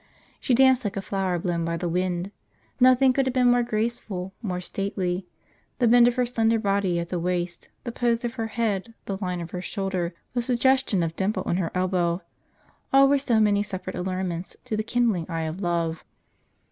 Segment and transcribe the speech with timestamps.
[0.39, 2.31] She danced like a flower blown by the wind.
[2.79, 5.27] Nothing could have been more graceful, more stately.
[5.77, 9.17] The bend of her slender body at the waist, the pose of her head, the
[9.21, 12.23] line of her shoulder, the suggestion of dimple in her elbow
[12.91, 16.03] all were so many separate allurements to the kindling eye of love.